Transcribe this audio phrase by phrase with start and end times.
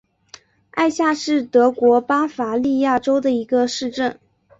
[0.71, 4.19] 艾夏是德国巴伐利亚州的一个市镇。